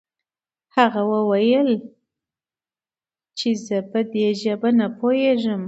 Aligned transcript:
هغه 0.75 1.01
وويل 1.13 1.69
چې 3.37 3.49
زه 3.65 3.77
په 3.91 3.99
دې 4.11 4.27
ژبه 4.41 4.69
نه 4.79 4.87
پوهېږم. 4.97 5.59